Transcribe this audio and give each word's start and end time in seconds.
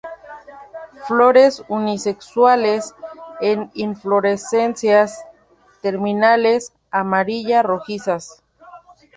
Flores 1.07 1.61
unisexuales, 1.67 2.95
en 3.39 3.69
inflorescencias 3.75 5.23
terminales 5.83 6.73
amarilla-rojizas. 6.89 8.41